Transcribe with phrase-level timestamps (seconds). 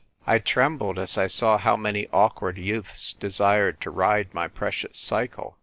[0.25, 5.59] I trembled as I saw how many awkward youths desired to ride my precious cycle.